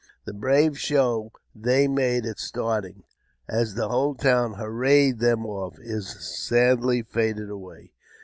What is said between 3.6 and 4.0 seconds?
the